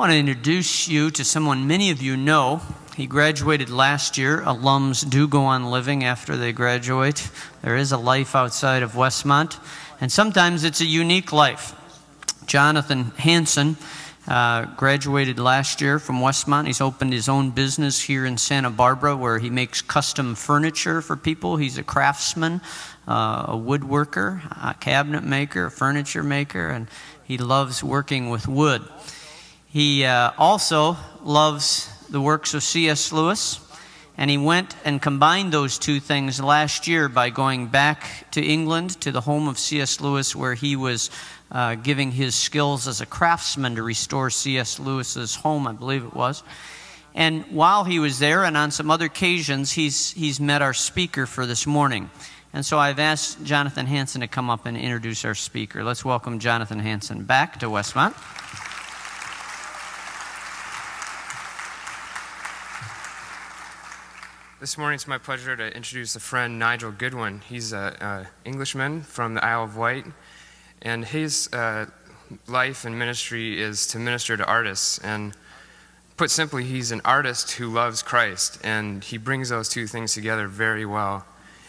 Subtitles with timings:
[0.00, 2.62] want to introduce you to someone many of you know.
[2.96, 4.40] He graduated last year.
[4.40, 7.30] Alums do go on living after they graduate.
[7.60, 9.58] There is a life outside of Westmont,
[10.00, 11.74] and sometimes it's a unique life.
[12.46, 13.76] Jonathan Hanson
[14.26, 16.66] uh, graduated last year from Westmont.
[16.66, 21.14] He's opened his own business here in Santa Barbara where he makes custom furniture for
[21.14, 21.58] people.
[21.58, 22.62] He's a craftsman,
[23.06, 26.88] uh, a woodworker, a cabinet maker, a furniture maker, and
[27.22, 28.82] he loves working with wood.
[29.72, 33.12] He uh, also loves the works of C.S.
[33.12, 33.60] Lewis,
[34.18, 39.00] and he went and combined those two things last year by going back to England
[39.02, 40.00] to the home of C.S.
[40.00, 41.08] Lewis, where he was
[41.52, 44.80] uh, giving his skills as a craftsman to restore C.S.
[44.80, 46.42] Lewis's home, I believe it was.
[47.14, 51.26] And while he was there, and on some other occasions, he's, he's met our speaker
[51.26, 52.10] for this morning.
[52.52, 55.84] And so I've asked Jonathan Hanson to come up and introduce our speaker.
[55.84, 58.16] Let's welcome Jonathan Hanson back to Westmont.
[64.60, 67.40] This morning it's my pleasure to introduce a friend, Nigel Goodwin.
[67.48, 70.04] He's an Englishman from the Isle of Wight,
[70.82, 71.86] and his uh,
[72.46, 74.98] life and ministry is to minister to artists.
[74.98, 75.34] And
[76.18, 80.46] put simply, he's an artist who loves Christ, and he brings those two things together
[80.46, 81.24] very well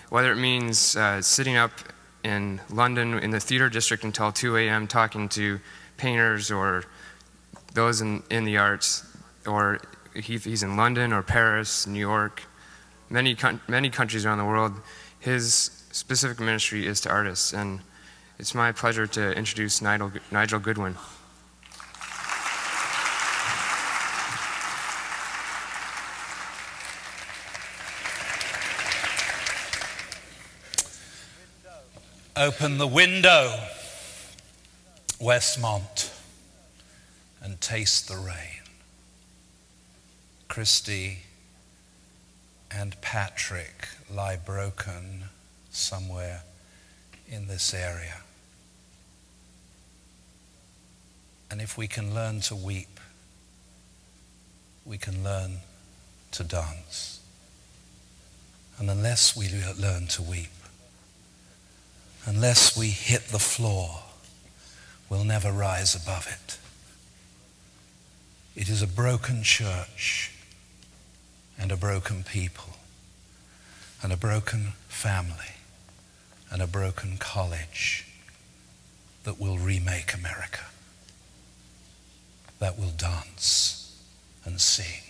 [0.09, 1.71] whether it means uh, sitting up
[2.25, 4.85] in London in the theater district until 2 a.m.
[4.85, 5.61] talking to
[5.95, 6.83] painters or
[7.73, 9.07] those in, in the arts,
[9.47, 9.79] or
[10.13, 12.43] he, he's in London or Paris, New York,
[13.11, 13.35] many,
[13.67, 14.73] many countries around the world,
[15.19, 17.53] his specific ministry is to artists.
[17.53, 17.81] And
[18.39, 20.95] it's my pleasure to introduce Nigel, Nigel Goodwin.
[32.37, 33.53] Open the window,
[35.19, 36.11] Westmont,
[37.43, 38.61] and taste the rain.
[40.47, 41.19] Christy
[42.73, 45.25] and Patrick lie broken
[45.71, 46.43] somewhere
[47.27, 48.21] in this area.
[51.49, 52.99] And if we can learn to weep,
[54.85, 55.57] we can learn
[56.31, 57.19] to dance.
[58.79, 60.49] And unless we learn to weep,
[62.25, 64.03] unless we hit the floor,
[65.09, 66.57] we'll never rise above it.
[68.59, 70.30] It is a broken church
[71.61, 72.73] and a broken people
[74.01, 75.53] and a broken family
[76.49, 78.07] and a broken college
[79.23, 80.65] that will remake America,
[82.57, 84.03] that will dance
[84.43, 85.03] and sing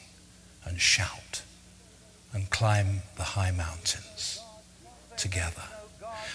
[0.66, 1.42] and shout
[2.34, 4.42] and climb the high mountains
[5.16, 5.81] together.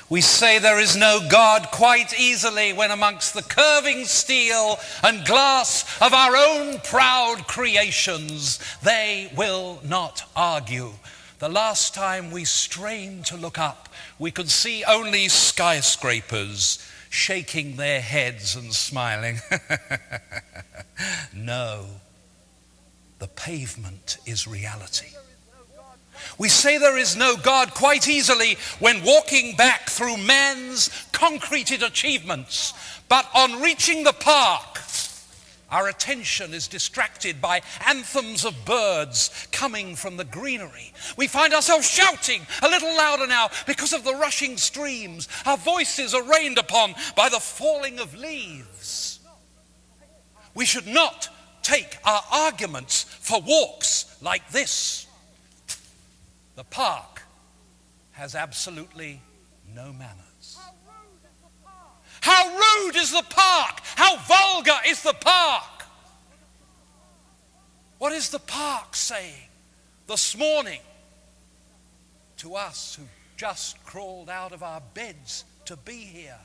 [0.09, 5.85] We say there is no God quite easily when amongst the curving steel and glass
[6.01, 10.93] of our own proud creations, they will not argue.
[11.41, 16.79] The last time we strained to look up, we could see only skyscrapers
[17.11, 19.41] shaking their heads and smiling.
[21.35, 21.85] no,
[23.19, 25.09] the pavement is reality.
[26.39, 32.73] We say there is no God quite easily when walking back through man's concreted achievements.
[33.09, 34.81] But on reaching the park,
[35.71, 40.93] our attention is distracted by anthems of birds coming from the greenery.
[41.17, 45.29] We find ourselves shouting a little louder now because of the rushing streams.
[45.45, 49.19] Our voices are rained upon by the falling of leaves.
[50.55, 51.29] We should not
[51.63, 55.06] take our arguments for walks like this.
[56.57, 57.23] The park
[58.13, 59.21] has absolutely
[59.75, 60.59] no manners.
[62.23, 63.81] How rude is the park?
[63.95, 65.85] How vulgar is the park?
[67.99, 69.49] What is the park saying
[70.07, 70.81] this morning
[72.39, 73.05] to us who
[73.37, 76.39] just crawled out of our beds to be here?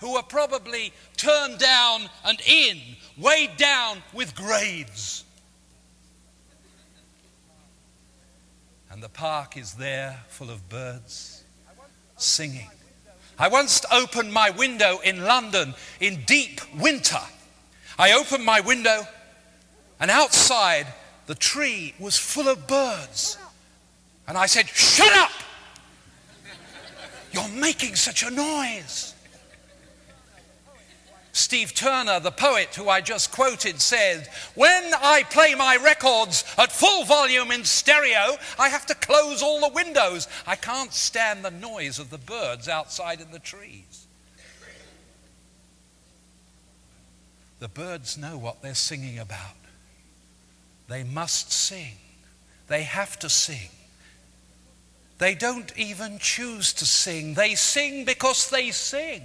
[0.00, 2.78] Who were probably turned down and in,
[3.16, 5.24] weighed down with grades.
[8.90, 11.44] And the park is there full of birds
[12.16, 12.70] singing.
[13.38, 17.20] I once opened my window in London in deep winter.
[17.98, 19.06] I opened my window,
[20.00, 20.86] and outside
[21.26, 23.38] the tree was full of birds.
[24.26, 25.30] And I said, Shut up!
[27.32, 29.14] You're making such a noise.
[31.38, 36.72] Steve Turner, the poet who I just quoted, said, When I play my records at
[36.72, 40.26] full volume in stereo, I have to close all the windows.
[40.48, 44.06] I can't stand the noise of the birds outside in the trees.
[47.60, 49.56] The birds know what they're singing about.
[50.88, 51.94] They must sing.
[52.66, 53.70] They have to sing.
[55.18, 57.34] They don't even choose to sing.
[57.34, 59.22] They sing because they sing.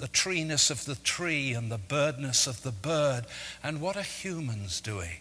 [0.00, 3.26] The treeness of the tree and the birdness of the bird.
[3.62, 5.18] And what are humans doing?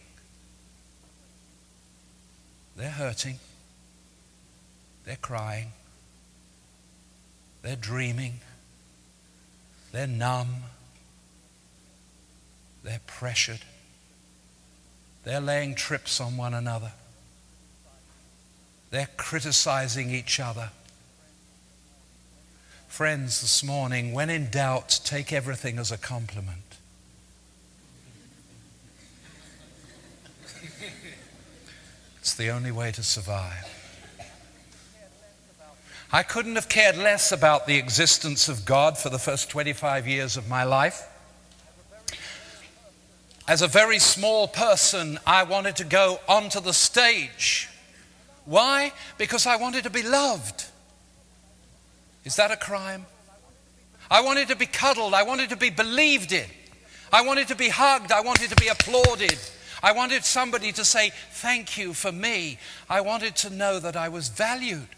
[2.77, 3.39] They're hurting.
[5.03, 5.73] They're crying.
[7.61, 8.39] They're dreaming.
[9.91, 10.63] They're numb.
[12.83, 13.61] They're pressured.
[15.25, 16.93] They're laying trips on one another.
[18.91, 20.69] They're criticizing each other.
[22.89, 26.57] Friends, this morning, when in doubt, take everything as a compliment.
[32.19, 33.65] It's the only way to survive.
[36.11, 40.35] I couldn't have cared less about the existence of God for the first 25 years
[40.35, 41.07] of my life.
[43.47, 47.69] As a very small person, I wanted to go onto the stage.
[48.45, 48.91] Why?
[49.19, 50.65] Because I wanted to be loved.
[52.29, 53.07] Is that a crime?
[54.11, 55.15] I wanted to be cuddled.
[55.15, 56.45] I wanted to be believed in.
[57.11, 58.11] I wanted to be hugged.
[58.11, 59.35] I wanted to be applauded.
[59.81, 62.59] I wanted somebody to say, Thank you for me.
[62.87, 64.89] I wanted to know that I was valued.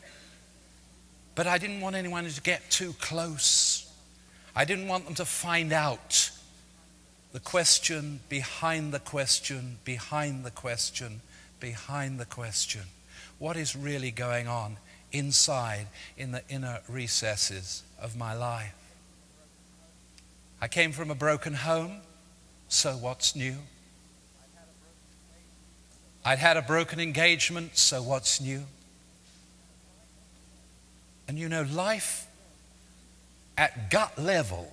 [1.34, 3.90] But I didn't want anyone to get too close.
[4.54, 6.32] I didn't want them to find out
[7.32, 11.22] the question behind the question, behind the question,
[11.62, 12.82] behind the question.
[13.40, 14.76] What is really going on
[15.12, 15.88] inside
[16.18, 18.76] in the inner recesses of my life?
[20.62, 21.98] I came from a broken home,
[22.68, 23.56] so what's new?
[26.24, 28.64] I'd had a broken engagement, so what's new?
[31.28, 32.28] And you know, life
[33.58, 34.72] at gut level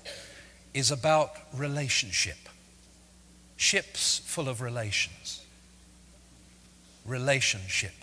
[0.75, 2.37] is about relationship.
[3.56, 5.44] Ships full of relations.
[7.06, 7.94] Relationship.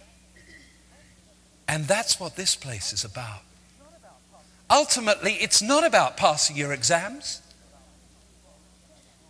[1.67, 3.41] And that's what this place is about.
[4.69, 7.41] Ultimately, it's not about passing your exams.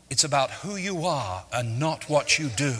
[0.09, 2.75] It's about who you are and not what you do.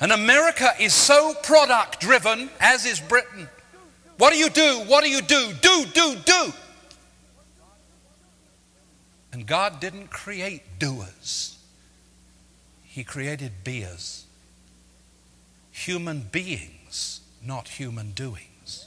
[0.00, 3.48] And America is so product driven, as is Britain.
[4.18, 4.84] What do you do?
[4.86, 5.52] What do you do?
[5.60, 6.52] Do, do, do.
[9.32, 11.58] And God didn't create doers,
[12.82, 14.24] He created beers.
[15.72, 16.72] Human beings,
[17.46, 18.86] not human doings.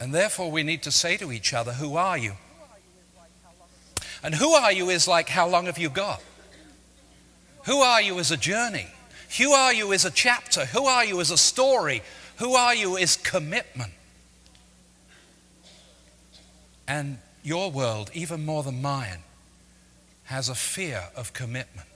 [0.00, 2.32] And therefore, we need to say to each other, Who are you?
[4.22, 6.22] And who are you is like, How long have you got?
[7.66, 8.88] Who are you is a journey?
[9.38, 10.66] Who are you is a chapter?
[10.66, 12.02] Who are you is a story?
[12.38, 13.92] Who are you is commitment.
[16.88, 19.20] And your world, even more than mine,
[20.24, 21.88] has a fear of commitment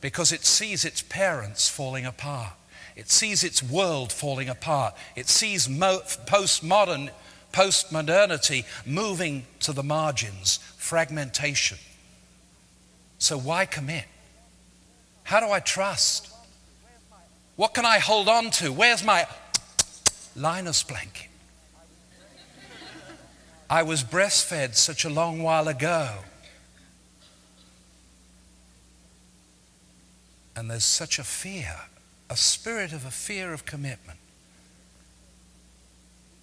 [0.00, 2.55] because it sees its parents falling apart.
[2.96, 4.94] It sees its world falling apart.
[5.14, 7.10] It sees mo- postmodern,
[7.52, 11.78] postmodernity moving to the margins, fragmentation.
[13.18, 14.06] So why commit?
[15.24, 16.32] How do I trust?
[17.56, 18.72] What can I hold on to?
[18.72, 19.26] Where's my
[20.34, 21.28] Linus blanket?
[23.68, 26.10] I was breastfed such a long while ago.
[30.54, 31.74] And there's such a fear,
[32.28, 34.18] a spirit of a fear of commitment.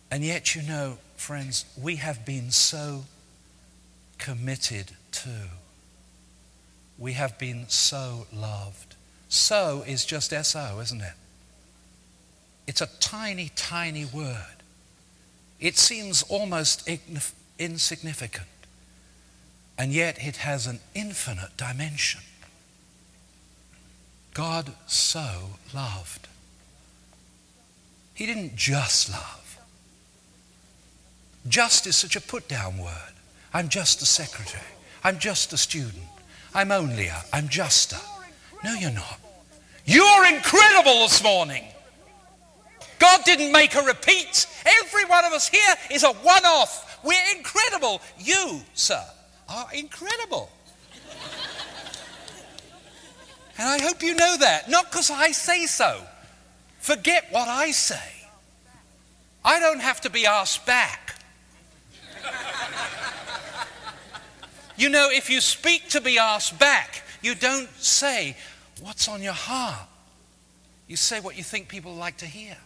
[0.09, 3.05] And yet, you know, friends, we have been so
[4.19, 5.49] committed to.
[6.97, 8.95] We have been so loved.
[9.27, 11.13] So is just SO, isn't it?
[12.67, 14.63] It's a tiny, tiny word.
[15.59, 16.87] It seems almost
[17.57, 18.47] insignificant,
[19.77, 22.21] and yet it has an infinite dimension.
[24.33, 26.27] God so loved.
[28.13, 29.59] He didn't just love.
[31.47, 33.13] Just is such a put down word.
[33.53, 34.63] I'm just a secretary.
[35.03, 36.03] I'm just a student.
[36.55, 37.23] I'm only a.
[37.31, 37.99] I'm just a.
[38.63, 39.19] No, you're not.
[39.85, 41.65] You're incredible this morning.
[42.99, 44.47] God didn't make a repeat.
[44.65, 46.99] Every one of us here is a one off.
[47.03, 48.01] We're incredible.
[48.17, 49.03] You, sir,
[49.49, 50.49] are incredible.
[53.57, 54.69] And I hope you know that.
[54.69, 56.01] Not because I say so.
[56.79, 57.95] Forget what I say.
[59.45, 61.15] I don't have to be asked back.
[64.77, 68.35] you know, if you speak to be asked back, you don't say,
[68.81, 69.87] What's on your heart?
[70.87, 72.57] You say what you think people like to hear.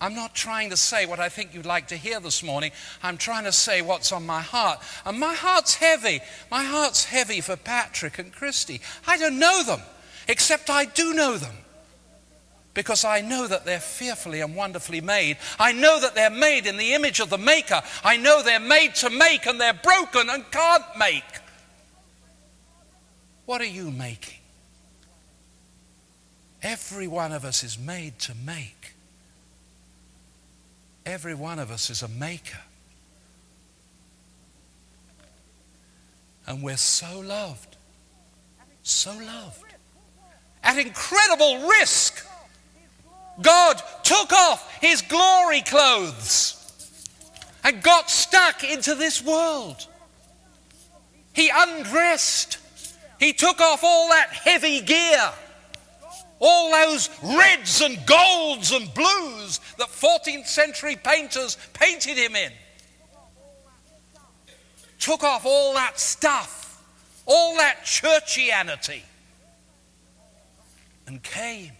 [0.00, 2.70] I'm not trying to say what I think you'd like to hear this morning.
[3.02, 4.80] I'm trying to say what's on my heart.
[5.04, 6.20] And my heart's heavy.
[6.50, 8.80] My heart's heavy for Patrick and Christy.
[9.08, 9.80] I don't know them,
[10.28, 11.54] except I do know them.
[12.74, 15.36] Because I know that they're fearfully and wonderfully made.
[15.58, 17.82] I know that they're made in the image of the Maker.
[18.04, 21.24] I know they're made to make and they're broken and can't make.
[23.46, 24.38] What are you making?
[26.62, 28.94] Every one of us is made to make.
[31.08, 32.58] Every one of us is a maker.
[36.46, 37.78] And we're so loved.
[38.82, 39.64] So loved.
[40.62, 42.26] At incredible risk,
[43.40, 46.54] God took off his glory clothes
[47.64, 49.86] and got stuck into this world.
[51.32, 52.58] He undressed.
[53.18, 55.32] He took off all that heavy gear
[56.40, 62.52] all those reds and golds and blues that 14th century painters painted him in.
[64.98, 66.82] Took off all that stuff,
[67.26, 69.02] all that churchianity,
[71.06, 71.72] and came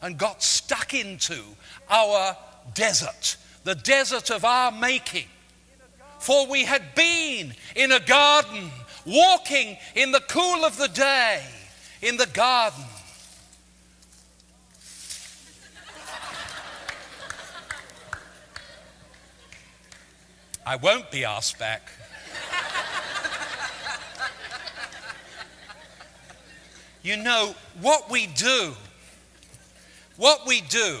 [0.00, 1.42] and got stuck into
[1.88, 2.36] our
[2.74, 5.26] desert, the desert of our making.
[6.18, 8.70] For we had been in a garden,
[9.04, 11.42] walking in the cool of the day
[12.00, 12.84] in the garden
[20.64, 21.90] I won't be asked back.
[27.02, 28.74] you know, what we do,
[30.16, 30.98] what we do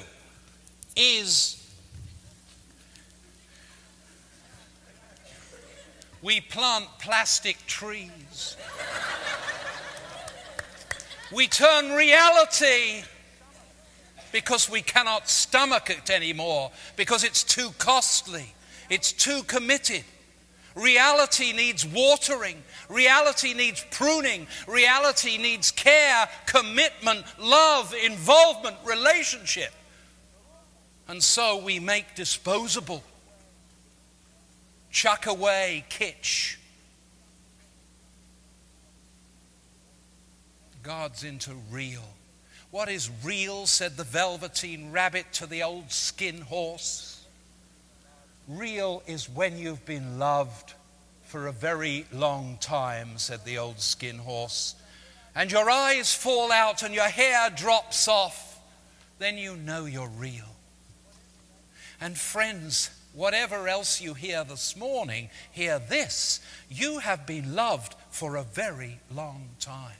[0.96, 1.64] is
[6.22, 8.56] we plant plastic trees.
[11.32, 13.04] we turn reality
[14.32, 18.54] because we cannot stomach it anymore, because it's too costly.
[18.92, 20.04] It's too committed.
[20.74, 22.62] Reality needs watering.
[22.90, 24.46] Reality needs pruning.
[24.68, 29.70] Reality needs care, commitment, love, involvement, relationship.
[31.08, 33.02] And so we make disposable,
[34.90, 36.56] chuck away kitsch.
[40.82, 42.04] God's into real.
[42.70, 47.11] What is real, said the velveteen rabbit to the old skin horse.
[48.48, 50.74] Real is when you've been loved
[51.22, 54.74] for a very long time, said the old skin horse,
[55.34, 58.60] and your eyes fall out and your hair drops off,
[59.18, 60.56] then you know you're real.
[62.00, 66.40] And friends, whatever else you hear this morning, hear this.
[66.68, 69.96] You have been loved for a very long time,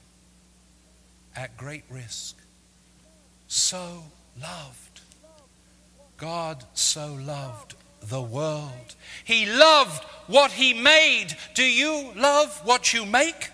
[1.36, 2.36] at great risk.
[3.46, 4.02] So
[4.40, 5.00] loved.
[6.18, 7.74] God so loved
[8.08, 8.94] the world.
[9.24, 11.36] He loved what He made.
[11.54, 13.50] Do you love what you make?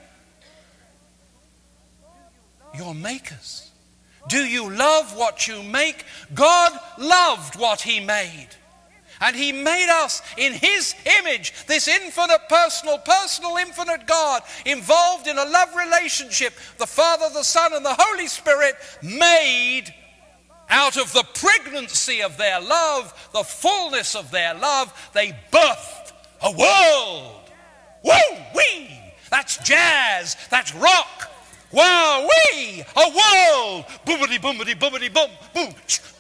[2.74, 3.70] Your makers.
[4.28, 6.04] Do you love what you make?
[6.34, 8.48] God loved what He made.
[9.20, 15.38] And He made us in His image, this infinite, personal, personal, infinite God, involved in
[15.38, 16.54] a love relationship.
[16.78, 19.92] The Father, the Son, and the Holy Spirit made
[20.68, 26.52] out of the pregnancy of their love, the fullness of their love, they birthed a
[26.52, 27.40] world.
[28.04, 28.90] Woo wee!
[29.30, 31.30] That's jazz, that's rock.
[31.72, 32.82] Wow wee!
[32.96, 33.84] A world!
[34.06, 35.74] Boomity boomity boomity boom, boom,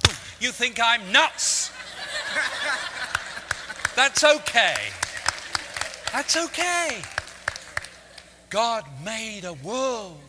[0.04, 0.16] boom.
[0.40, 1.72] You think I'm nuts?
[3.96, 4.76] That's okay.
[6.12, 6.98] That's okay.
[8.48, 10.20] God made a world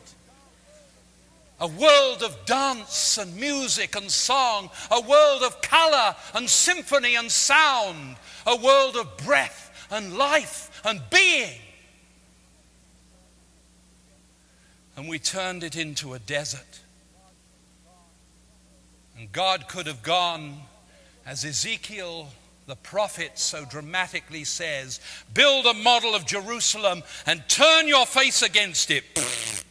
[1.59, 7.31] a world of dance and music and song, a world of color and symphony and
[7.31, 11.59] sound, a world of breath and life and being.
[14.95, 16.81] And we turned it into a desert.
[19.17, 20.57] And God could have gone,
[21.25, 22.29] as Ezekiel
[22.67, 24.99] the prophet so dramatically says,
[25.33, 29.03] build a model of Jerusalem and turn your face against it.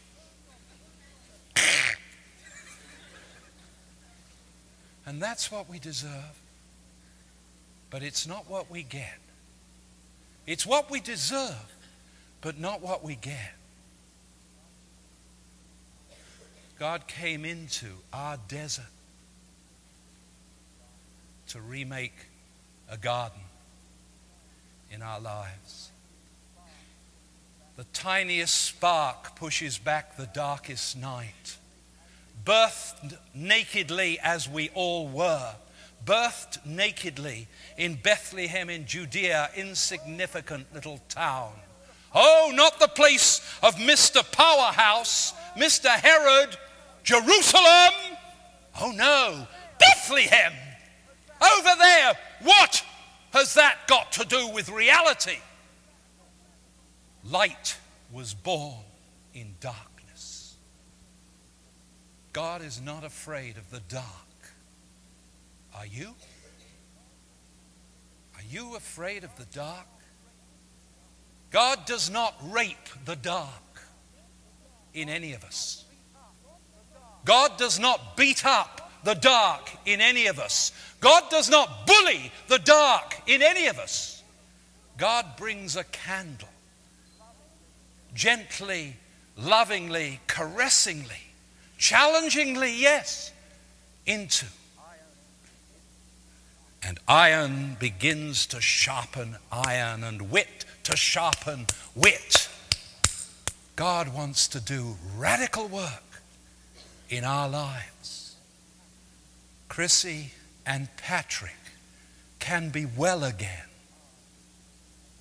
[5.07, 6.39] And that's what we deserve.
[7.91, 9.19] But it's not what we get.
[10.47, 11.75] It's what we deserve,
[12.43, 13.55] but not what we get.
[16.79, 18.85] God came into our desert
[21.49, 22.15] to remake
[22.91, 23.41] a garden
[24.91, 25.91] in our lives.
[27.79, 31.59] The tiniest spark pushes back the darkest night.
[32.45, 35.55] Birthed nakedly as we all were,
[36.05, 41.53] birthed nakedly in Bethlehem in Judea, insignificant little town.
[42.13, 44.29] Oh, not the place of Mr.
[44.33, 45.87] Powerhouse, Mr.
[45.91, 46.57] Herod,
[47.05, 47.93] Jerusalem.
[48.81, 49.47] Oh, no,
[49.79, 50.53] Bethlehem.
[51.41, 52.19] Over there.
[52.43, 52.85] What
[53.33, 55.39] has that got to do with reality?
[57.25, 57.77] Light
[58.13, 58.85] was born
[59.35, 60.57] in darkness.
[62.33, 64.05] God is not afraid of the dark.
[65.77, 66.15] Are you?
[68.37, 69.87] Are you afraid of the dark?
[71.51, 73.83] God does not rape the dark
[74.95, 75.85] in any of us.
[77.25, 80.73] God does not beat up the dark in any of us.
[81.01, 84.23] God does not bully the dark in any of us.
[84.97, 86.49] God brings a candle,
[88.19, 88.97] gently,
[89.37, 91.31] lovingly, caressingly,
[91.79, 93.33] challengingly, yes,
[94.07, 94.45] into.
[96.83, 102.49] And iron begins to sharpen iron, and wit to sharpen wit.
[103.77, 106.23] God wants to do radical work
[107.09, 108.35] in our lives.
[109.69, 110.33] Christy
[110.67, 111.53] and Patrick
[112.41, 113.69] can be well again.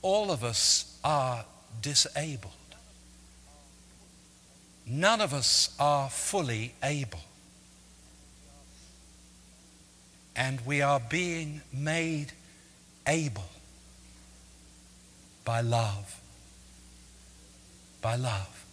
[0.02, 1.46] All of us are
[1.80, 2.54] disabled.
[4.88, 7.20] None of us are fully able.
[10.36, 12.32] And we are being made
[13.06, 13.50] able
[15.44, 16.22] by love.
[18.02, 18.66] By love.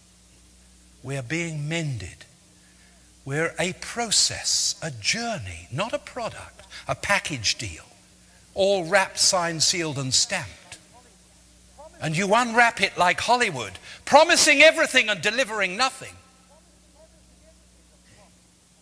[1.03, 2.25] We are being mended.
[3.25, 7.83] We're a process, a journey, not a product, a package deal,
[8.53, 10.64] all wrapped, signed, sealed, and stamped.
[12.05, 13.71] And you unwrap it like Hollywood,
[14.05, 16.13] promising everything and delivering nothing.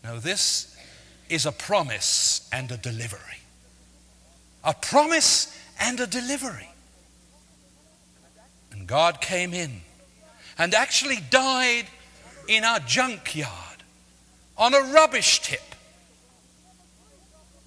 [0.04, 0.76] No, this
[1.30, 3.40] is a promise and a delivery.
[4.66, 6.70] A promise and a delivery.
[8.74, 9.80] And God came in
[10.58, 11.86] and actually died
[12.50, 13.84] in our junkyard
[14.58, 15.62] on a rubbish tip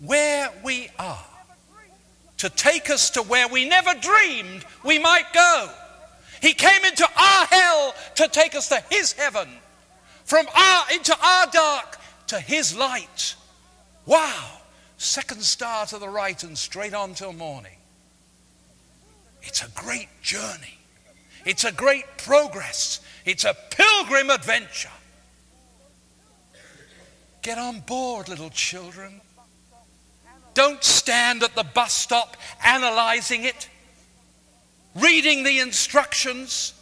[0.00, 1.35] where we are
[2.38, 5.70] to take us to where we never dreamed we might go.
[6.42, 9.48] He came into our hell to take us to his heaven,
[10.24, 13.34] from our into our dark to his light.
[14.04, 14.60] Wow!
[14.98, 17.76] Second star to the right and straight on till morning.
[19.42, 20.78] It's a great journey.
[21.44, 23.00] It's a great progress.
[23.24, 24.90] It's a pilgrim adventure.
[27.42, 29.20] Get on board, little children.
[30.56, 33.68] Don't stand at the bus stop analyzing it,
[34.96, 36.74] reading the instructions.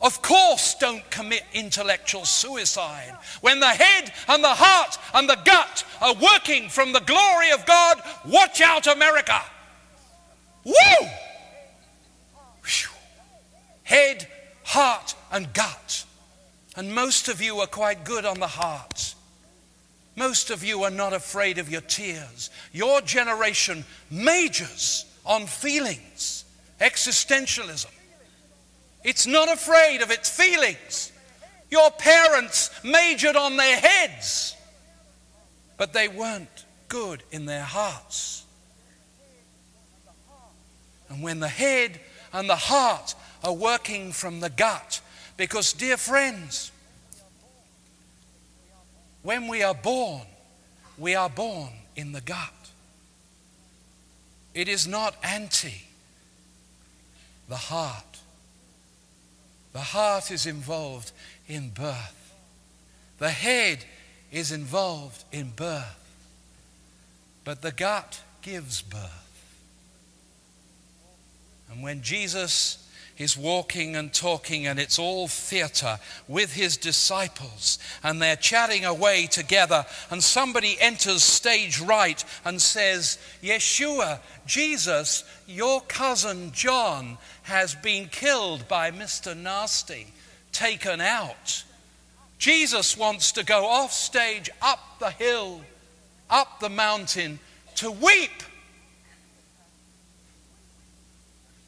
[0.00, 3.14] Of course, don't commit intellectual suicide.
[3.42, 7.66] When the head and the heart and the gut are working from the glory of
[7.66, 9.42] God, watch out, America.
[10.64, 10.72] Woo!
[12.64, 12.98] Whew
[13.88, 14.28] head,
[14.64, 16.04] heart, and gut.
[16.76, 19.14] And most of you are quite good on the heart.
[20.18, 22.50] Most of you are not afraid of your tears.
[22.72, 26.44] Your generation majors on feelings,
[26.80, 27.86] existentialism.
[29.04, 31.12] It's not afraid of its feelings.
[31.70, 34.56] Your parents majored on their heads,
[35.76, 38.44] but they weren't good in their hearts.
[41.08, 42.00] And when the head
[42.32, 45.00] and the heart are working from the gut.
[45.36, 46.72] Because, dear friends,
[49.28, 50.22] when we are born,
[50.96, 52.70] we are born in the gut.
[54.54, 55.82] It is not anti
[57.46, 58.20] the heart.
[59.74, 61.12] The heart is involved
[61.46, 62.34] in birth.
[63.18, 63.84] The head
[64.32, 66.10] is involved in birth.
[67.44, 69.52] But the gut gives birth.
[71.70, 72.87] And when Jesus
[73.18, 79.26] He's walking and talking, and it's all theater with his disciples, and they're chatting away
[79.26, 79.84] together.
[80.08, 88.68] And somebody enters stage right and says, Yeshua, Jesus, your cousin John has been killed
[88.68, 89.36] by Mr.
[89.36, 90.06] Nasty,
[90.52, 91.64] taken out.
[92.38, 95.62] Jesus wants to go off stage, up the hill,
[96.30, 97.40] up the mountain
[97.74, 98.44] to weep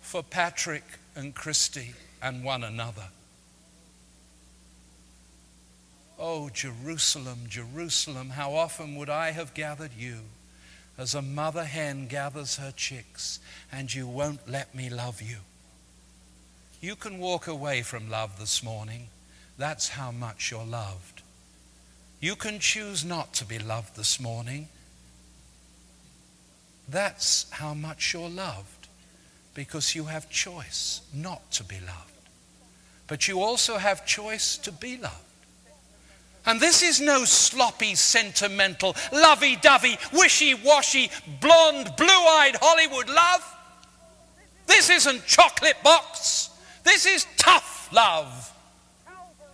[0.01, 0.85] for Patrick
[1.21, 3.09] and Christy and one another.
[6.19, 10.21] Oh, Jerusalem, Jerusalem, how often would I have gathered you
[10.97, 13.39] as a mother hen gathers her chicks,
[13.71, 15.37] and you won't let me love you.
[16.81, 19.09] You can walk away from love this morning.
[19.59, 21.23] That's how much you're loved.
[22.21, 24.69] You can choose not to be loved this morning.
[26.89, 28.80] That's how much you're loved
[29.55, 32.11] because you have choice not to be loved.
[33.07, 35.17] But you also have choice to be loved.
[36.47, 41.11] And this is no sloppy, sentimental, lovey dovey, wishy washy,
[41.41, 43.57] blonde, blue eyed Hollywood love.
[44.67, 46.51] This isn't chocolate box.
[46.85, 48.53] This is tough love.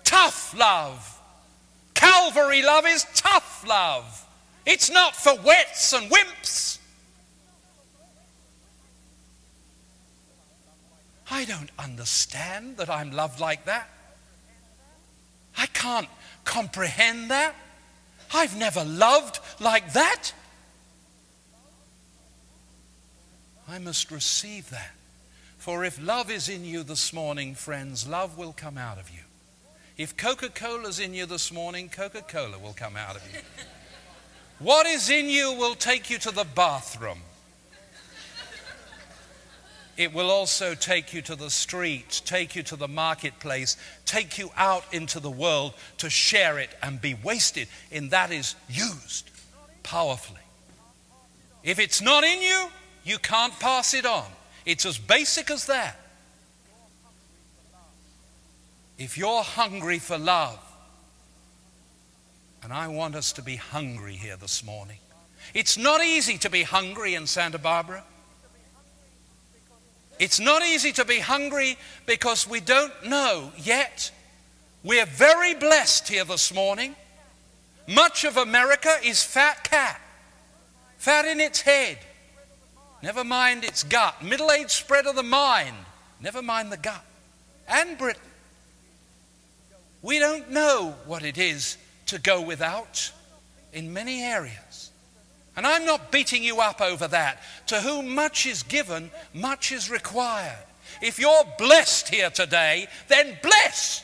[0.04, 1.20] Tough love.
[1.94, 4.26] Calvary love is tough love.
[4.64, 6.78] It's not for wets and wimps.
[11.30, 13.88] I don't understand that I'm loved like that.
[15.58, 16.08] I can't
[16.44, 17.54] comprehend that.
[18.32, 20.32] I've never loved like that.
[23.68, 24.92] I must receive that.
[25.58, 29.22] For if love is in you this morning, friends, love will come out of you.
[29.96, 33.40] If Coca Cola's in you this morning, Coca Cola will come out of you.
[34.58, 37.18] What is in you will take you to the bathroom.
[39.96, 44.50] It will also take you to the street, take you to the marketplace, take you
[44.56, 47.68] out into the world to share it and be wasted.
[47.90, 49.30] And that is used
[49.82, 50.40] powerfully.
[51.64, 52.68] If it's not in you,
[53.04, 54.26] you can't pass it on.
[54.66, 55.98] It's as basic as that.
[58.98, 60.58] If you're hungry for love,
[62.62, 64.98] and I want us to be hungry here this morning.
[65.54, 68.02] It's not easy to be hungry in Santa Barbara.
[70.18, 71.76] It's not easy to be hungry
[72.06, 74.10] because we don't know yet.
[74.82, 76.96] We're very blessed here this morning.
[77.86, 80.00] Much of America is fat cat,
[80.96, 81.98] fat in its head.
[83.02, 84.22] Never mind its gut.
[84.22, 85.76] Middle age spread of the mind.
[86.20, 87.04] Never mind the gut.
[87.68, 88.22] And Britain.
[90.02, 91.76] We don't know what it is
[92.06, 93.12] to go without
[93.72, 94.65] in many areas.
[95.56, 97.42] And I'm not beating you up over that.
[97.68, 100.64] To whom much is given, much is required.
[101.02, 104.02] If you're blessed here today, then bless.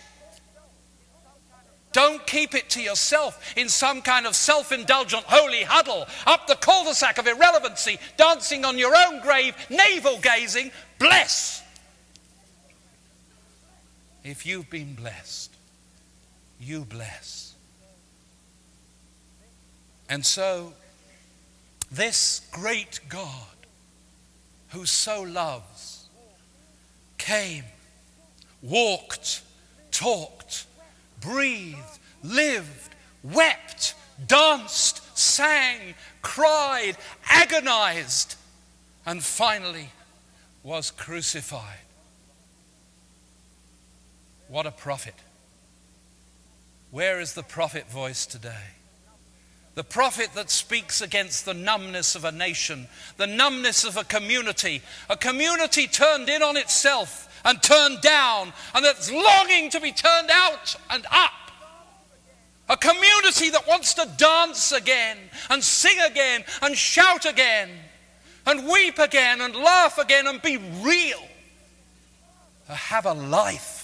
[1.93, 6.55] Don't keep it to yourself in some kind of self indulgent holy huddle up the
[6.55, 10.71] cul de sac of irrelevancy, dancing on your own grave, navel gazing.
[10.99, 11.63] Bless.
[14.25, 15.55] If you've been blessed,
[16.59, 17.55] you bless.
[20.09, 20.73] And so,
[21.93, 23.31] this great God
[24.71, 26.09] who so loves
[27.19, 27.65] came,
[28.63, 29.43] walked,
[29.91, 30.67] talked,
[31.21, 33.95] breathed, lived, wept,
[34.27, 36.97] danced, sang, cried,
[37.29, 38.37] agonized,
[39.05, 39.91] and finally
[40.63, 41.79] was crucified.
[44.49, 45.15] What a prophet.
[46.91, 48.82] Where is the prophet voice today?
[49.75, 54.83] The prophet that speaks against the numbness of a nation, the numbness of a community,
[55.09, 60.31] a community turned in on itself and turned down, and that's longing to be turned
[60.31, 61.33] out and up.
[62.69, 65.17] A community that wants to dance again,
[65.49, 67.71] and sing again, and shout again,
[68.47, 71.23] and weep again, and laugh again, and be real.
[72.69, 73.82] Have a life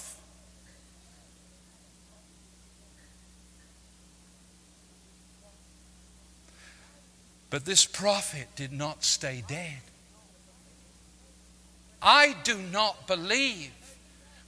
[7.51, 9.81] But this prophet did not stay dead.
[12.03, 13.73] I do not believe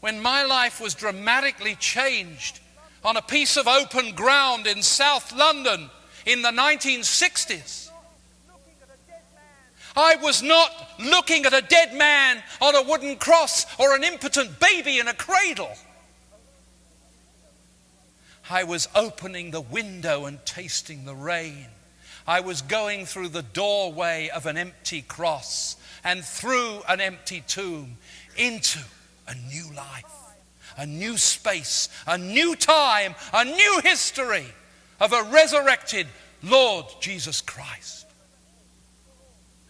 [0.00, 2.60] when my life was dramatically changed
[3.04, 5.90] on a piece of open ground in South London
[6.26, 7.90] in the 1960s.
[9.96, 14.60] I was not looking at a dead man on a wooden cross or an impotent
[14.60, 15.72] baby in a cradle.
[18.48, 21.66] I was opening the window and tasting the rain.
[22.30, 27.96] I was going through the doorway of an empty cross and through an empty tomb
[28.36, 28.78] into
[29.26, 30.04] a new life,
[30.76, 34.46] a new space, a new time, a new history
[35.00, 36.06] of a resurrected
[36.44, 38.06] Lord Jesus Christ.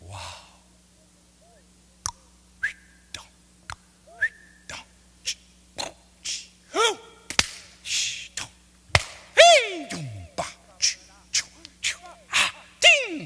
[0.06, 0.18] Wow.
[6.72, 6.98] Who?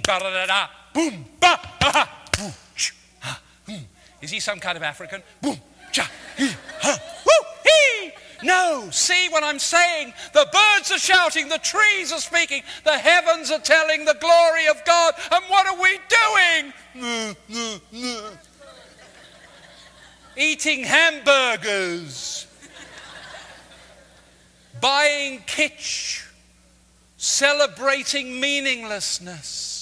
[0.07, 2.53] Ba da da da, boom, ba, ha, boom,
[3.21, 3.83] ha, hmm.
[4.21, 5.23] Is he some kind of African?
[5.41, 5.59] Boom,
[5.93, 8.13] cha, he, ha, woo, he.
[8.43, 10.13] No, see what I'm saying?
[10.35, 14.85] The birds are shouting, the trees are speaking, the heavens are telling the glory of
[14.85, 15.15] God.
[15.33, 15.99] And what are we
[16.93, 18.35] doing?
[20.37, 22.47] Eating hamburgers,
[24.81, 26.27] buying kitsch,
[27.17, 29.74] celebrating meaninglessness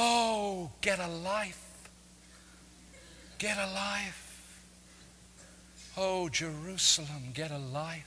[0.00, 1.60] Oh, get a life.
[3.38, 4.60] Get a life.
[5.96, 8.06] Oh, Jerusalem, get a life.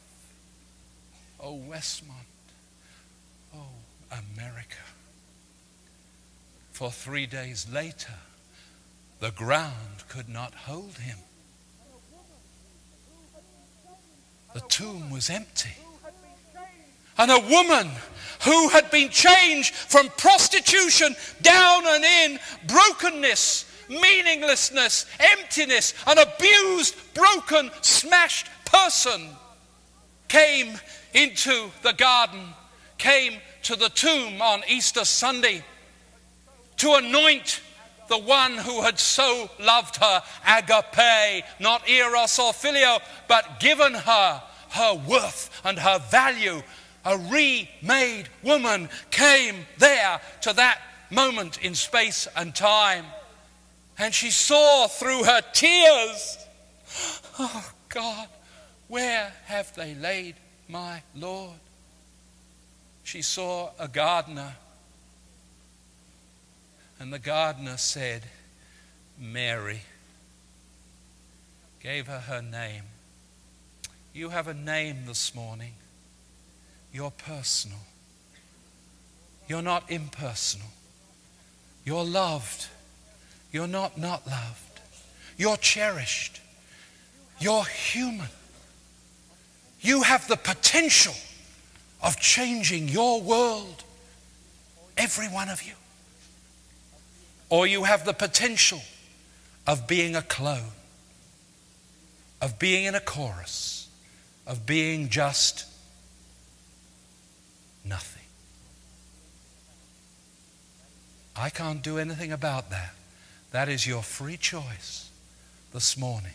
[1.38, 2.14] Oh, Westmont.
[3.54, 3.74] Oh,
[4.10, 4.78] America.
[6.72, 8.14] For three days later,
[9.20, 11.18] the ground could not hold him.
[14.54, 15.76] The tomb was empty.
[17.22, 17.88] And a woman
[18.46, 27.70] who had been changed from prostitution down and in, brokenness, meaninglessness, emptiness, an abused, broken,
[27.82, 29.30] smashed person
[30.30, 30.80] came
[31.14, 32.42] into the garden,
[32.98, 35.64] came to the tomb on Easter Sunday
[36.78, 37.62] to anoint
[38.10, 44.42] the one who had so loved her, agape, not eros or phileo, but given her
[44.72, 46.64] her worth and her value.
[47.04, 53.06] A remade woman came there to that moment in space and time.
[53.98, 56.38] And she saw through her tears,
[57.40, 58.28] Oh God,
[58.88, 60.36] where have they laid
[60.68, 61.60] my Lord?
[63.04, 64.56] She saw a gardener
[67.02, 68.22] and the gardener said,
[69.18, 69.82] Mary,
[71.82, 72.84] gave her her name.
[74.14, 75.74] You have a name this morning.
[76.94, 77.80] You're personal.
[79.48, 80.68] You're not impersonal.
[81.86, 82.68] You're loved.
[83.52, 84.80] You're not not loved.
[85.38, 86.42] You're cherished.
[87.40, 88.30] You're human.
[89.82, 91.16] You have the potential
[92.04, 93.84] of changing your world.
[94.98, 95.74] Every one of you
[97.52, 98.82] or you have the potential
[99.68, 100.72] of being a clone,
[102.42, 103.90] of being in a chorus,
[104.48, 105.66] of being just
[107.84, 108.24] nothing.
[111.36, 112.94] I can't do anything about that.
[113.52, 115.10] That is your free choice
[115.74, 116.34] this morning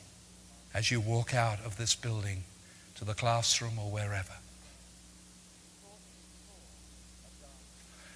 [0.75, 2.45] as you walk out of this building
[2.97, 4.35] to the classroom or wherever.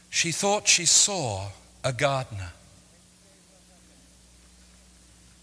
[0.09, 1.49] She thought she saw
[1.85, 2.53] a gardener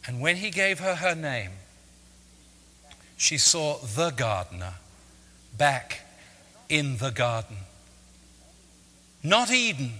[0.08, 1.52] and when he gave her her name,
[3.18, 4.76] she saw the gardener
[5.58, 6.02] back
[6.70, 7.58] in the garden.
[9.24, 9.94] Not Eden.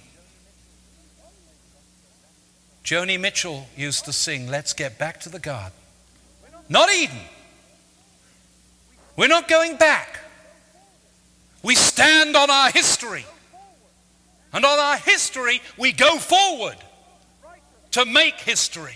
[2.84, 5.78] Joni Mitchell used to sing, Let's get back to the garden.
[6.70, 7.20] Not Eden.
[9.16, 10.20] We're not going back.
[11.64, 13.26] We stand on our history.
[14.54, 16.78] And on our history, we go forward
[17.92, 18.96] to make history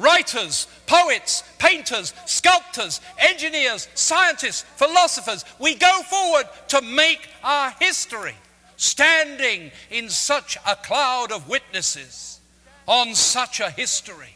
[0.00, 5.44] writers, poets, painters, sculptors, engineers, scientists, philosophers.
[5.58, 8.34] We go forward to make our history,
[8.80, 12.40] standing in such a cloud of witnesses
[12.86, 14.34] on such a history.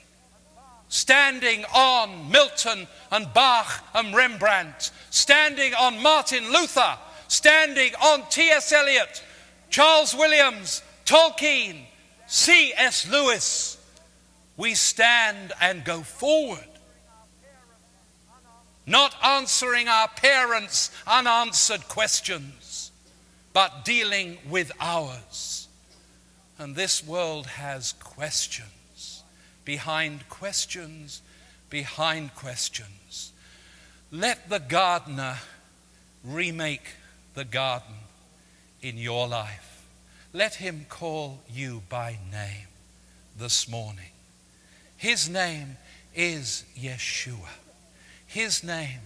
[0.88, 8.70] Standing on Milton and Bach and Rembrandt, standing on Martin Luther, standing on T.S.
[8.70, 9.24] Eliot,
[9.70, 11.78] Charles Williams, Tolkien,
[12.26, 13.11] C.S.
[13.11, 13.78] Lewis,
[14.59, 16.68] we stand and go forward.
[18.87, 22.84] Not answering our parents' unanswered questions,
[23.54, 25.68] but dealing with ours.
[26.58, 29.22] And this world has questions
[29.64, 31.22] behind questions
[31.74, 33.32] behind questions.
[34.12, 35.38] Let the gardener
[36.22, 36.86] remake
[37.34, 37.96] the garden
[38.80, 39.84] in your life.
[40.32, 42.68] Let him call you by name
[43.36, 44.12] this morning.
[44.96, 45.76] His name
[46.14, 47.54] is Yeshua.
[48.24, 49.00] His name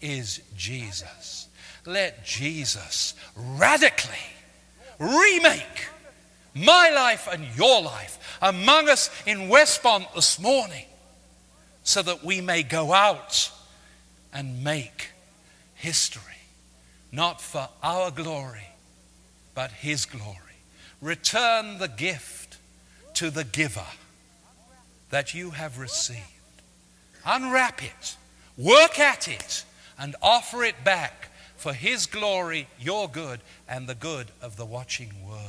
[0.00, 1.48] is Jesus.
[1.86, 4.14] Let Jesus radically
[4.98, 5.88] remake
[6.54, 10.86] my life and your life among us in Westmont this morning
[11.82, 13.50] so that we may go out
[14.32, 15.10] and make
[15.74, 16.22] history,
[17.12, 18.68] not for our glory,
[19.54, 20.38] but His glory.
[21.02, 22.56] Return the gift
[23.14, 23.86] to the giver
[25.10, 26.20] that you have received.
[27.26, 28.16] Unwrap it,
[28.56, 29.64] work at it,
[29.98, 31.30] and offer it back
[31.64, 35.40] for His glory, your good, and the good of the watching world.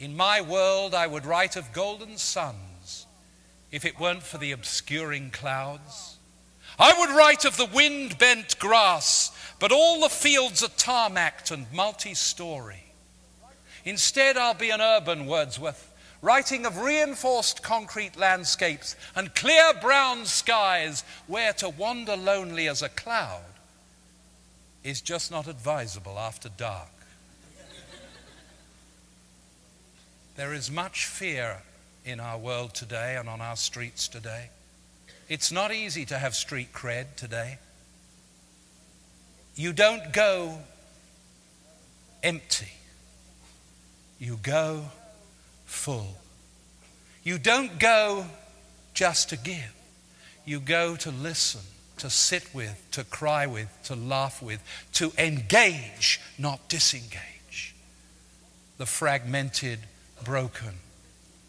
[0.00, 3.06] In my world, I would write of golden suns
[3.70, 6.16] if it weren't for the obscuring clouds.
[6.76, 11.72] I would write of the wind bent grass, but all the fields are tarmacked and
[11.72, 12.92] multi story.
[13.84, 21.04] Instead, I'll be an urban Wordsworth writing of reinforced concrete landscapes and clear brown skies
[21.26, 23.42] where to wander lonely as a cloud
[24.82, 26.88] is just not advisable after dark.
[30.36, 31.62] There is much fear
[32.04, 34.50] in our world today and on our streets today.
[35.28, 37.58] It's not easy to have street cred today.
[39.56, 40.58] You don't go
[42.22, 42.72] empty,
[44.20, 44.84] you go
[45.66, 46.16] full.
[47.22, 48.26] You don't go
[48.94, 49.74] just to give,
[50.44, 51.60] you go to listen,
[51.98, 54.62] to sit with, to cry with, to laugh with,
[54.94, 57.74] to engage, not disengage.
[58.78, 59.80] The fragmented,
[60.24, 60.74] broken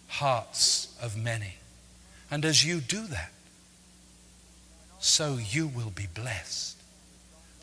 [0.07, 1.55] hearts of many.
[2.31, 3.31] And as you do that,
[4.99, 6.77] so you will be blessed.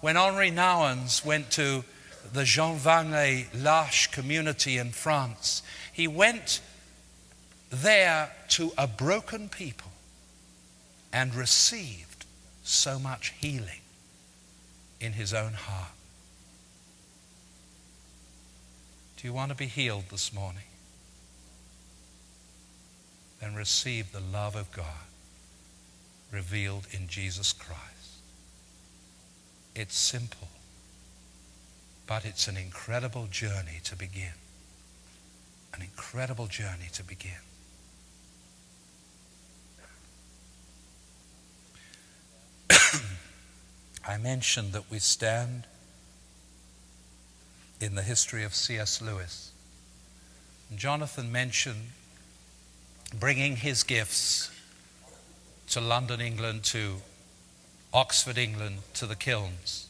[0.01, 1.85] When Henri Nouwens went to
[2.33, 6.61] the Jean Vanier L'Arche community in France, he went
[7.71, 9.91] there to a broken people
[11.13, 12.25] and received
[12.63, 13.81] so much healing
[15.01, 15.93] in his own heart.
[19.17, 20.65] Do you want to be healed this morning?
[23.41, 25.07] Then receive the love of God
[26.31, 27.81] revealed in Jesus Christ.
[29.75, 30.49] It's simple,
[32.07, 34.33] but it's an incredible journey to begin.
[35.73, 37.33] An incredible journey to begin.
[44.07, 45.67] I mentioned that we stand
[47.81, 49.03] in the history of C.S.
[49.03, 49.51] Lewis.
[50.71, 51.91] And Jonathan mentioned
[53.19, 54.51] bringing his gifts
[55.71, 56.97] to London, England, to
[57.93, 59.89] Oxford, England, to the kilns.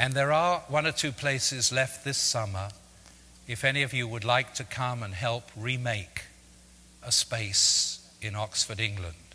[0.00, 2.70] And there are one or two places left this summer
[3.46, 6.22] if any of you would like to come and help remake
[7.06, 9.34] a space in Oxford, England,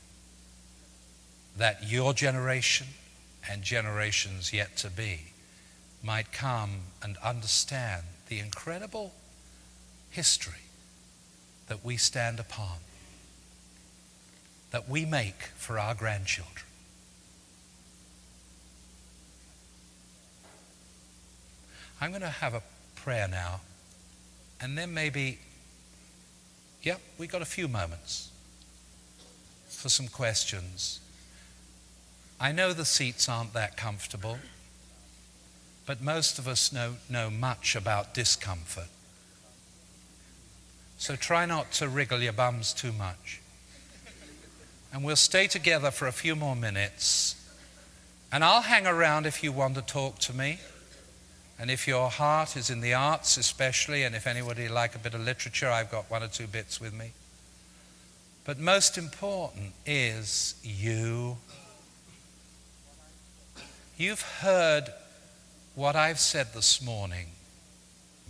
[1.56, 2.88] that your generation
[3.47, 5.34] and generations yet to be
[6.01, 9.13] might come and understand the incredible
[10.10, 10.65] history
[11.67, 12.78] that we stand upon,
[14.71, 16.64] that we make for our grandchildren.
[22.01, 22.62] I'm going to have a
[22.95, 23.62] prayer now,
[24.62, 25.39] and then maybe,
[26.81, 28.31] yep, we've got a few moments
[29.67, 30.99] for some questions.
[32.39, 34.39] I know the seats aren't that comfortable,
[35.86, 38.88] but most of us know, know much about discomfort.
[40.97, 43.41] So try not to wriggle your bums too much.
[44.91, 47.36] And we'll stay together for a few more minutes.
[48.31, 50.60] And I'll hang around if you want to talk to me.
[51.58, 55.13] And if your heart is in the arts, especially, and if anybody like a bit
[55.13, 57.12] of literature, I've got one or two bits with me.
[58.44, 61.38] But most important is you.
[63.98, 64.89] You've heard
[65.76, 67.28] what I've said this morning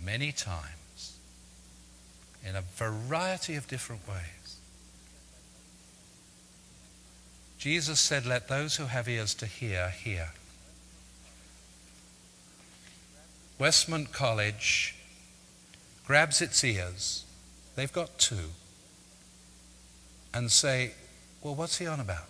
[0.02, 1.18] many times
[2.44, 4.58] in a variety of different ways.
[7.58, 10.30] Jesus said, Let those who have ears to hear, hear.
[13.58, 14.94] Westmont College
[16.06, 17.24] grabs its ears,
[17.74, 18.50] they've got two,
[20.34, 20.92] and say,
[21.42, 22.26] Well, what's he on about?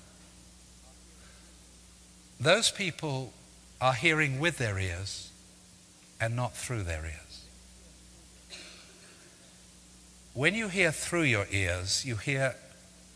[2.38, 3.32] Those people
[3.80, 5.30] are hearing with their ears
[6.20, 7.44] and not through their ears.
[10.34, 12.56] When you hear through your ears, you hear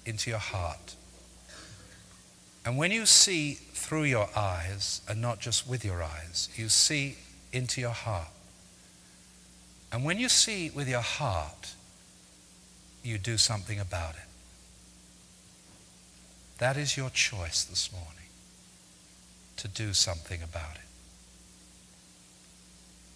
[0.06, 0.94] into your heart.
[2.64, 7.16] And when you see through your eyes, and not just with your eyes, you see
[7.52, 8.28] into your heart.
[9.92, 11.74] And when you see with your heart,
[13.02, 14.28] you do something about it.
[16.58, 18.28] That is your choice this morning
[19.56, 20.82] to do something about it.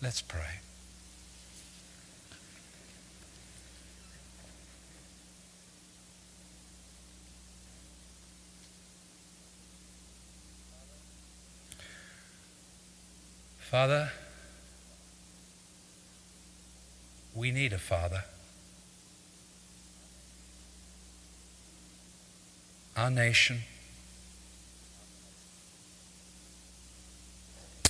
[0.02, 0.60] Let's pray.
[13.58, 14.12] Father,
[17.34, 18.24] we need a father.
[22.96, 23.62] Our nation,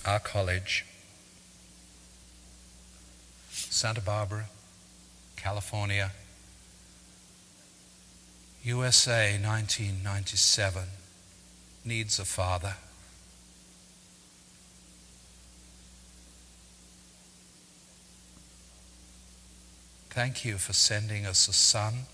[0.07, 0.86] our college,
[3.51, 4.47] Santa Barbara,
[5.36, 6.12] California,
[8.62, 10.84] USA 1997
[11.84, 12.76] needs a father.
[20.14, 22.06] Thank you for sending us a son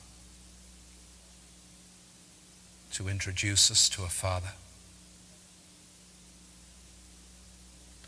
[2.95, 4.53] to introduce us to a father.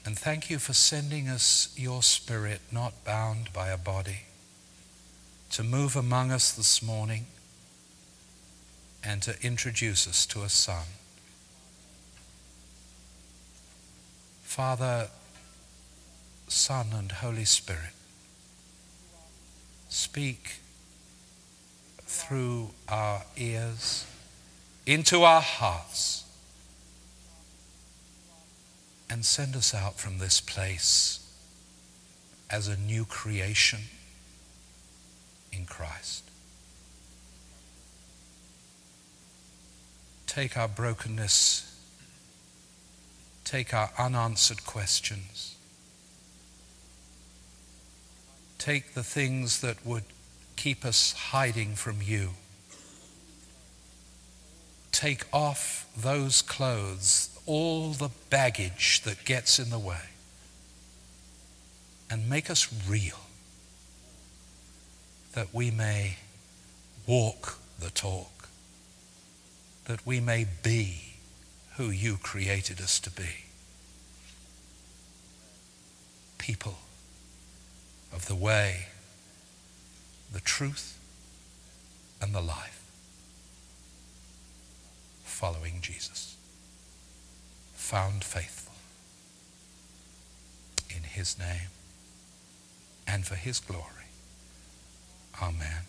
[0.07, 4.21] And thank you for sending us your spirit not bound by a body,
[5.51, 7.27] to move among us this morning
[9.05, 10.87] and to introduce us to a son.
[14.43, 15.11] Father,
[16.49, 17.93] Son, and Holy Spirit,
[19.93, 20.55] speak
[22.07, 24.07] through our ears
[24.87, 26.25] into our hearts
[29.11, 31.31] and send us out from this place
[32.51, 33.81] as a new creation
[35.53, 36.25] in Christ.
[40.27, 41.71] Take our brokenness,
[43.45, 45.57] take our unanswered questions,
[48.63, 50.05] take the things that would
[50.55, 52.31] keep us hiding from you.
[54.93, 60.11] Take off those clothes, all the baggage that gets in the way,
[62.09, 63.19] and make us real
[65.33, 66.19] that we may
[67.05, 68.49] walk the talk,
[69.87, 71.15] that we may be
[71.79, 73.47] who you created us to be.
[76.39, 76.77] People
[78.13, 78.87] of the way,
[80.33, 80.99] the truth,
[82.21, 82.85] and the life,
[85.25, 86.37] following Jesus,
[87.75, 88.75] found faithful
[90.95, 91.71] in his name
[93.07, 93.87] and for his glory.
[95.43, 95.83] Amen.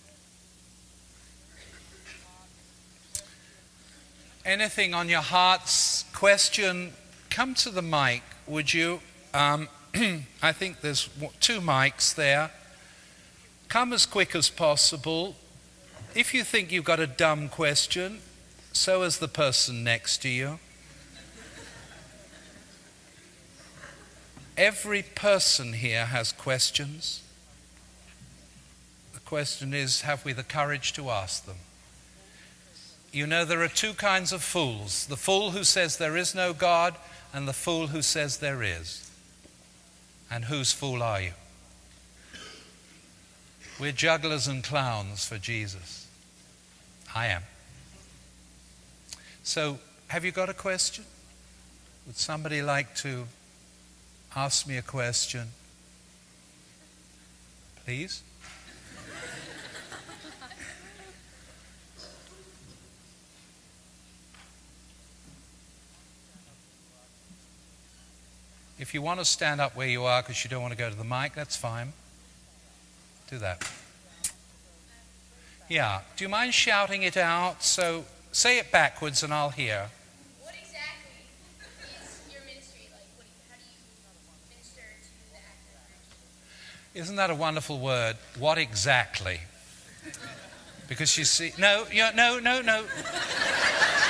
[4.46, 6.94] Anything on your heart's question?
[7.30, 9.00] Come to the mic, would you?
[9.34, 9.70] Um,
[10.41, 11.08] I think there's
[11.39, 12.52] two mics there.
[13.68, 15.36] Come as quick as possible.
[16.16, 18.20] If you think you've got a dumb question,
[18.72, 20.60] so has the person next to you.
[24.58, 27.24] Every person here has questions
[29.14, 31.58] The question is have we the courage to ask them?
[33.12, 36.54] You know, there are two kinds of fools the fool who says there is no
[36.54, 36.96] God,
[37.32, 39.03] and the fool who says there is.
[40.34, 41.34] And whose fool are you?
[43.80, 46.08] We're jugglers and clowns for Jesus.
[47.14, 47.44] I am.
[49.44, 49.78] So,
[50.08, 51.06] have you got a question?
[52.08, 53.26] Would somebody like to
[54.36, 55.50] ask me a question?
[57.86, 58.24] Please?
[68.80, 70.90] If you want to stand up where you are because you don't want to go
[70.90, 71.94] to the mic, that's fine.
[73.30, 73.70] Do that.
[75.70, 76.02] Yeah.
[76.18, 77.64] Do you mind shouting it out?
[77.64, 79.90] So say it backwards and I'll hear.
[80.42, 81.26] What exactly
[81.82, 83.08] is your ministry like?
[83.18, 83.80] What, how do you
[84.50, 88.18] minister to the active Isn't that a wonderful word?
[88.38, 89.40] What exactly?
[90.88, 92.84] Because you see, no, no, no, no.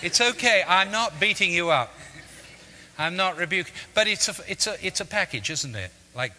[0.00, 0.62] It's okay.
[0.66, 1.92] I'm not beating you up.
[2.98, 3.72] I'm not rebuking.
[3.94, 5.90] But it's a, it's a, it's a package, isn't it?
[6.14, 6.32] Like,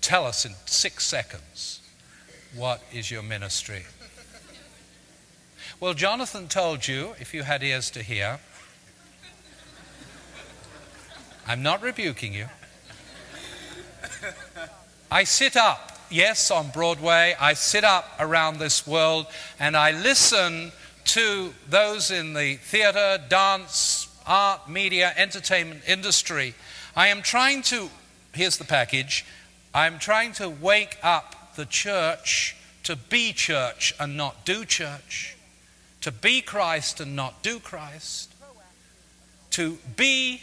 [0.00, 1.80] tell us in six seconds
[2.54, 3.84] what is your ministry?
[5.78, 8.38] Well, Jonathan told you, if you had ears to hear,
[11.46, 12.46] I'm not rebuking you.
[15.10, 17.36] I sit up, yes, on Broadway.
[17.38, 19.26] I sit up around this world
[19.60, 20.72] and I listen
[21.06, 26.54] to those in the theater, dance, art, media, entertainment industry.
[26.94, 27.88] I am trying to,
[28.34, 29.24] here's the package,
[29.72, 35.36] I'm trying to wake up the church to be church and not do church,
[36.00, 38.32] to be Christ and not do Christ,
[39.50, 40.42] to be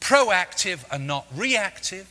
[0.00, 2.08] proactive and not reactive,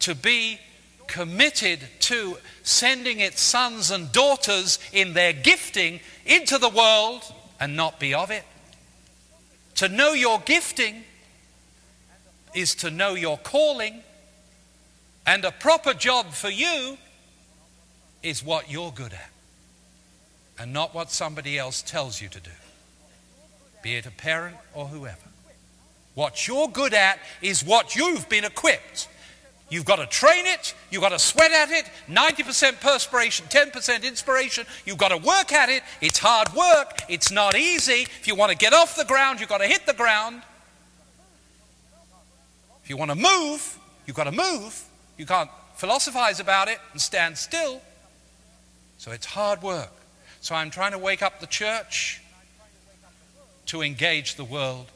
[0.00, 0.60] to be
[1.06, 7.22] committed to sending its sons and daughters in their gifting into the world
[7.60, 8.44] and not be of it.
[9.76, 11.04] To know your gifting
[12.54, 14.02] is to know your calling,
[15.26, 16.96] and a proper job for you
[18.22, 19.30] is what you're good at
[20.58, 22.50] and not what somebody else tells you to do,
[23.82, 25.18] be it a parent or whoever.
[26.14, 29.08] What you're good at is what you've been equipped
[29.68, 34.64] You've got to train it, you've got to sweat at it, 90% perspiration, 10% inspiration.
[34.84, 35.82] You've got to work at it.
[36.00, 38.02] It's hard work, it's not easy.
[38.02, 40.42] If you want to get off the ground, you've got to hit the ground.
[42.84, 44.84] If you want to move, you've got to move.
[45.16, 47.80] You can't philosophize about it and stand still.
[48.98, 49.92] So it's hard work.
[50.40, 52.22] So I'm trying to wake up the church
[53.66, 54.86] to engage the world.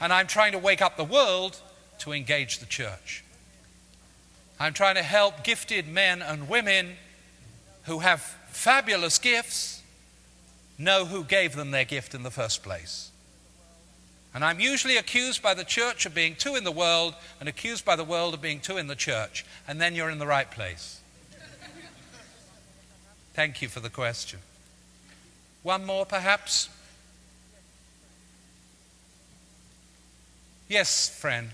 [0.00, 1.60] And I'm trying to wake up the world
[1.98, 3.23] to engage the church.
[4.58, 6.96] I'm trying to help gifted men and women
[7.84, 9.82] who have fabulous gifts
[10.78, 13.10] know who gave them their gift in the first place.
[14.34, 17.84] And I'm usually accused by the church of being too in the world and accused
[17.84, 19.44] by the world of being too in the church.
[19.68, 21.00] And then you're in the right place.
[23.34, 24.40] Thank you for the question.
[25.62, 26.68] One more, perhaps?
[30.68, 31.50] Yes, friend.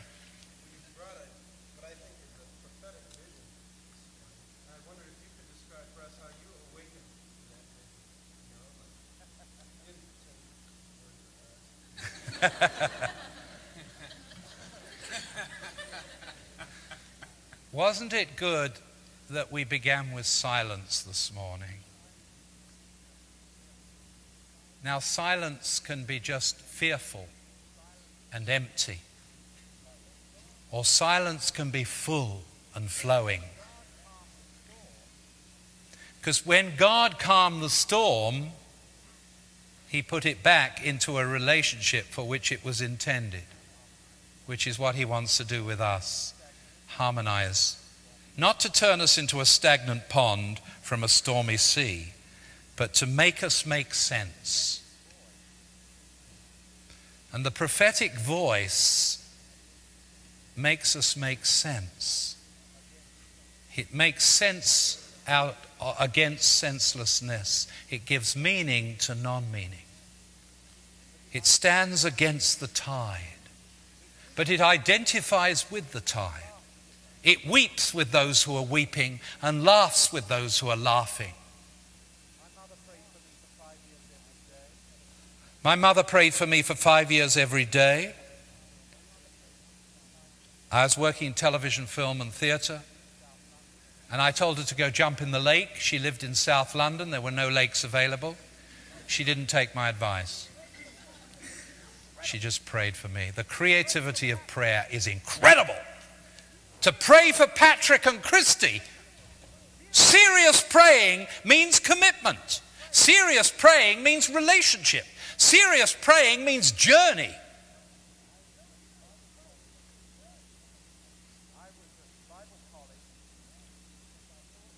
[17.72, 18.72] Wasn't it good
[19.28, 21.80] that we began with silence this morning?
[24.82, 27.28] Now, silence can be just fearful
[28.32, 29.00] and empty,
[30.70, 32.42] or silence can be full
[32.74, 33.42] and flowing.
[36.18, 38.48] Because when God calmed the storm,
[39.90, 43.42] he put it back into a relationship for which it was intended,
[44.46, 46.32] which is what he wants to do with us
[46.90, 47.76] harmonize.
[48.36, 52.12] Not to turn us into a stagnant pond from a stormy sea,
[52.76, 54.80] but to make us make sense.
[57.32, 59.28] And the prophetic voice
[60.56, 62.36] makes us make sense.
[63.74, 65.56] It makes sense out
[65.98, 67.66] against senselessness.
[67.88, 69.86] It gives meaning to non meaning.
[71.32, 73.20] It stands against the tide,
[74.36, 76.42] but it identifies with the tide.
[77.22, 81.34] It weeps with those who are weeping and laughs with those who are laughing.
[85.62, 88.14] My mother prayed for me for five years every day.
[90.72, 92.80] I was working in television, film, and theatre.
[94.12, 95.76] And I told her to go jump in the lake.
[95.76, 98.36] She lived in South London, there were no lakes available.
[99.06, 100.48] She didn't take my advice.
[102.22, 103.30] She just prayed for me.
[103.34, 105.76] The creativity of prayer is incredible.
[106.82, 108.82] To pray for Patrick and Christy,
[109.90, 112.62] serious praying means commitment.
[112.90, 115.04] Serious praying means relationship.
[115.36, 117.34] Serious praying means journey.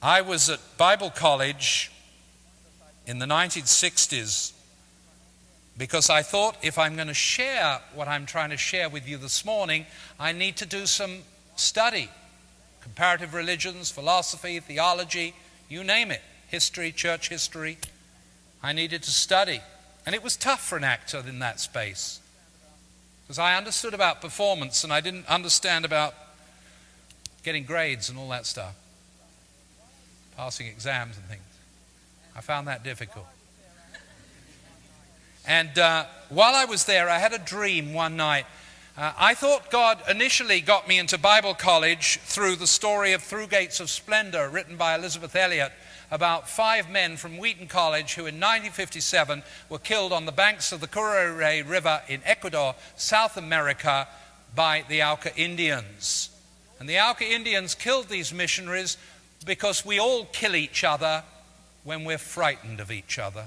[0.04, 1.92] I was at Bible college
[3.06, 4.52] in the 1960s
[5.78, 9.16] because I thought if I'm going to share what I'm trying to share with you
[9.16, 9.86] this morning,
[10.18, 11.18] I need to do some
[11.54, 12.10] study
[12.80, 15.36] comparative religions, philosophy, theology,
[15.68, 17.78] you name it, history, church history.
[18.60, 19.60] I needed to study.
[20.04, 22.18] And it was tough for an actor in that space
[23.22, 26.12] because I understood about performance and I didn't understand about
[27.44, 28.74] getting grades and all that stuff
[30.36, 31.42] passing exams and things.
[32.34, 33.26] I found that difficult.
[35.46, 38.46] And uh, while I was there, I had a dream one night.
[38.96, 43.48] Uh, I thought God initially got me into Bible college through the story of Through
[43.48, 45.72] Gates of Splendor, written by Elisabeth Elliot,
[46.10, 50.80] about five men from Wheaton College who in 1957 were killed on the banks of
[50.80, 54.06] the Curaray River in Ecuador, South America,
[54.54, 56.28] by the Auca Indians.
[56.78, 58.98] And the Auca Indians killed these missionaries
[59.44, 61.24] because we all kill each other
[61.84, 63.46] when we're frightened of each other.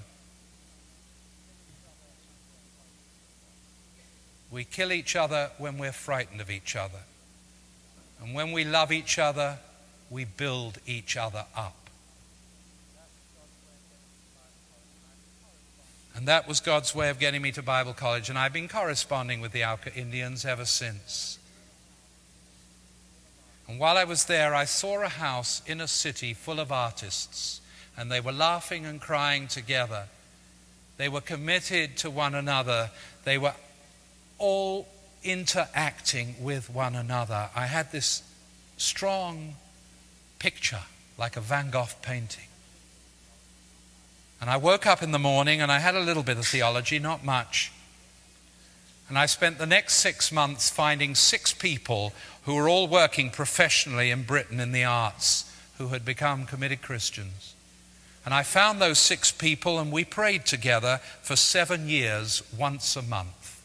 [4.51, 6.99] We kill each other when we're frightened of each other.
[8.21, 9.59] And when we love each other,
[10.09, 11.75] we build each other up.
[16.15, 18.29] And that was God's way of getting me to Bible college.
[18.29, 21.37] And I've been corresponding with the Auca Indians ever since.
[23.75, 27.59] And while I was there, I saw a house in a city full of artists,
[27.97, 30.05] and they were laughing and crying together.
[30.95, 32.89] They were committed to one another.
[33.25, 33.53] They were
[34.37, 34.87] all
[35.25, 37.49] interacting with one another.
[37.53, 38.23] I had this
[38.77, 39.55] strong
[40.39, 40.83] picture,
[41.17, 42.47] like a Van Gogh painting.
[44.39, 46.97] And I woke up in the morning and I had a little bit of theology,
[46.97, 47.73] not much.
[49.07, 54.09] And I spent the next six months finding six people who were all working professionally
[54.09, 57.53] in Britain in the arts who had become committed Christians.
[58.23, 63.03] And I found those six people and we prayed together for seven years, once a
[63.03, 63.63] month.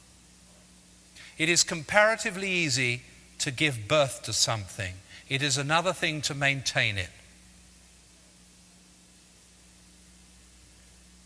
[1.38, 3.03] It is comparatively easy
[3.38, 4.95] to give birth to something,
[5.30, 7.09] it is another thing to maintain it.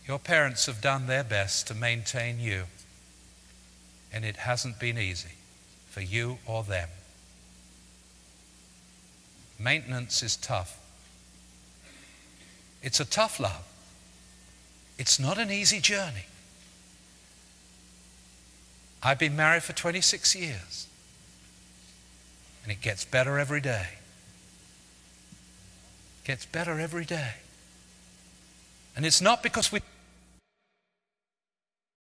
[0.06, 2.64] Your parents have done their best to maintain you
[4.14, 5.34] and it hasn't been easy
[5.88, 6.88] for you or them.
[9.58, 10.78] Maintenance is tough.
[12.80, 13.66] It's a tough love.
[14.98, 16.26] It's not an easy journey.
[19.02, 20.86] I've been married for 26 years,
[22.62, 23.88] and it gets better every day.
[26.22, 27.32] It gets better every day.
[28.96, 29.80] And it's not because we